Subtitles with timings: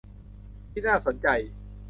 [0.71, 1.27] ที่น่าสนใจ